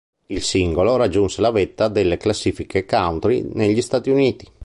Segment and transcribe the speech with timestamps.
[0.25, 4.47] Il singolo raggiunse la vetta delle classifiche country negli Stati Uniti.